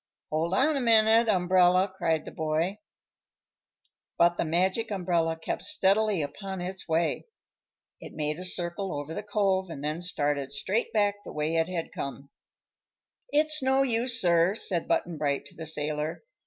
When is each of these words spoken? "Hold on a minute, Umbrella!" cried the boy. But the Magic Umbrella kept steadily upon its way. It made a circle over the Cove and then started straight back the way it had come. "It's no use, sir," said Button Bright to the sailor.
"Hold 0.31 0.55
on 0.55 0.75
a 0.75 0.81
minute, 0.81 1.29
Umbrella!" 1.29 1.87
cried 1.95 2.25
the 2.25 2.31
boy. 2.31 2.79
But 4.17 4.35
the 4.35 4.43
Magic 4.45 4.89
Umbrella 4.89 5.35
kept 5.37 5.61
steadily 5.61 6.23
upon 6.23 6.59
its 6.59 6.89
way. 6.89 7.27
It 7.99 8.13
made 8.15 8.39
a 8.39 8.43
circle 8.43 8.99
over 8.99 9.13
the 9.13 9.21
Cove 9.21 9.69
and 9.69 9.83
then 9.83 10.01
started 10.01 10.51
straight 10.51 10.91
back 10.91 11.17
the 11.23 11.31
way 11.31 11.55
it 11.55 11.69
had 11.69 11.91
come. 11.91 12.31
"It's 13.29 13.61
no 13.61 13.83
use, 13.83 14.19
sir," 14.19 14.55
said 14.55 14.87
Button 14.87 15.19
Bright 15.19 15.45
to 15.45 15.55
the 15.55 15.67
sailor. 15.67 16.23